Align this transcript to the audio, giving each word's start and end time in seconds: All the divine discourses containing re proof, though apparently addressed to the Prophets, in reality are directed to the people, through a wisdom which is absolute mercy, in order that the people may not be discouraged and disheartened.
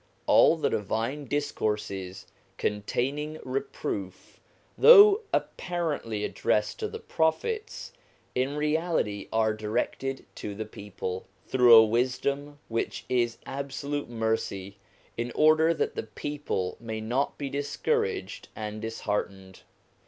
All 0.25 0.57
the 0.57 0.71
divine 0.71 1.25
discourses 1.25 2.25
containing 2.57 3.37
re 3.43 3.61
proof, 3.61 4.39
though 4.75 5.21
apparently 5.31 6.23
addressed 6.25 6.79
to 6.79 6.87
the 6.87 6.97
Prophets, 6.97 7.93
in 8.33 8.55
reality 8.55 9.27
are 9.31 9.53
directed 9.53 10.25
to 10.37 10.55
the 10.55 10.65
people, 10.65 11.27
through 11.45 11.75
a 11.75 11.85
wisdom 11.85 12.57
which 12.67 13.05
is 13.09 13.37
absolute 13.45 14.09
mercy, 14.09 14.79
in 15.17 15.31
order 15.35 15.71
that 15.71 15.93
the 15.93 16.01
people 16.01 16.77
may 16.79 16.99
not 16.99 17.37
be 17.37 17.47
discouraged 17.47 18.47
and 18.55 18.81
disheartened. 18.81 19.61